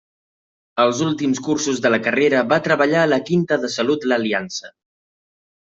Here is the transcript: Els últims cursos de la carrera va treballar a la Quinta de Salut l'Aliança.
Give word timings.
Els 0.83 1.01
últims 1.07 1.41
cursos 1.49 1.83
de 1.83 1.91
la 1.95 2.01
carrera 2.07 2.41
va 2.55 2.59
treballar 2.71 3.03
a 3.05 3.13
la 3.13 3.21
Quinta 3.31 3.61
de 3.67 3.73
Salut 3.77 4.09
l'Aliança. 4.15 4.77